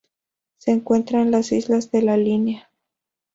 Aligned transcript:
Se 0.57 0.71
encuentran 0.71 1.21
en 1.21 1.29
las 1.29 1.51
Islas 1.51 1.91
de 1.91 2.01
la 2.01 2.17
Línea. 2.17 2.71